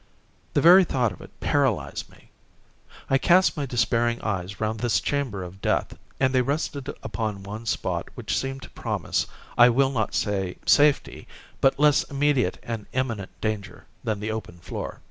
The 0.55 0.61
very 0.61 0.83
thought 0.83 1.11
of 1.11 1.21
it 1.21 1.29
paralysed 1.41 2.09
me. 2.09 2.31
I 3.07 3.19
cast 3.19 3.55
my 3.55 3.67
despairing 3.67 4.19
eyes 4.23 4.59
round 4.59 4.79
this 4.79 4.99
chamber 4.99 5.43
of 5.43 5.61
death, 5.61 5.95
and 6.19 6.33
they 6.33 6.41
rested 6.41 6.89
upon 7.03 7.43
one 7.43 7.67
spot 7.67 8.07
which 8.15 8.35
seemed 8.35 8.63
to 8.63 8.71
promise 8.71 9.27
I 9.59 9.69
will 9.69 9.91
not 9.91 10.15
say 10.15 10.57
safety, 10.65 11.27
but 11.59 11.79
less 11.79 12.01
immediate 12.09 12.57
and 12.63 12.87
imminent 12.93 13.29
danger 13.41 13.85
than 14.03 14.19
the 14.19 14.31
open 14.31 14.57
floor. 14.57 14.99